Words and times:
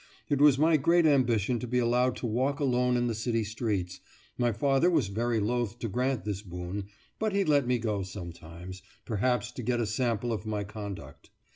It 0.29 0.41
was 0.41 0.57
my 0.57 0.77
great 0.77 1.05
ambition 1.05 1.59
to 1.59 1.67
be 1.67 1.77
allowed 1.77 2.15
to 2.15 2.25
walk 2.25 2.59
alone 2.59 2.97
in 2.97 3.05
the 3.05 3.13
city 3.13 3.43
streets; 3.43 3.99
my 4.35 4.51
father 4.51 4.89
was 4.89 5.09
very 5.09 5.39
loath 5.39 5.77
to 5.77 5.87
grant 5.87 6.23
this 6.25 6.41
boon, 6.41 6.85
but 7.19 7.33
he 7.33 7.43
let 7.45 7.67
me 7.67 7.77
go 7.77 8.01
sometimes, 8.01 8.81
perhaps 9.05 9.51
to 9.51 9.61
get 9.61 9.79
a 9.79 9.85
sample 9.85 10.33
of 10.33 10.43
my 10.43 10.63
conduct. 10.63 11.29